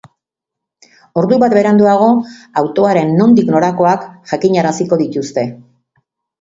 [1.21, 2.07] Ordu bat beranduago
[2.63, 5.49] autoaren nondik norakoak jakinaraziko dituzte.